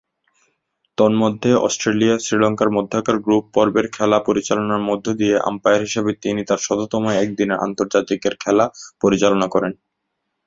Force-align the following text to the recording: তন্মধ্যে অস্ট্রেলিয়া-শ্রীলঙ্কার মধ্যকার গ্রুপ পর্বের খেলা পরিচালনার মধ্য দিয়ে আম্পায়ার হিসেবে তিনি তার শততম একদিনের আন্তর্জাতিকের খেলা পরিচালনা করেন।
তন্মধ্যে 0.97 1.51
অস্ট্রেলিয়া-শ্রীলঙ্কার 1.65 2.69
মধ্যকার 2.69 3.17
গ্রুপ 3.19 3.43
পর্বের 3.53 3.87
খেলা 3.91 4.17
পরিচালনার 4.27 4.81
মধ্য 4.89 5.05
দিয়ে 5.19 5.35
আম্পায়ার 5.49 5.85
হিসেবে 5.87 6.11
তিনি 6.23 6.41
তার 6.45 6.59
শততম 6.59 7.03
একদিনের 7.17 7.61
আন্তর্জাতিকের 7.61 8.33
খেলা 8.43 8.65
পরিচালনা 9.03 9.47
করেন। 9.47 9.71